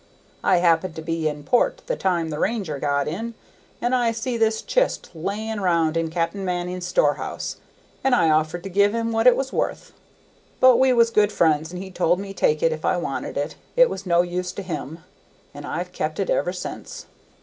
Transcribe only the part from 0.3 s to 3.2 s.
I happened to be in port the time the Ranger got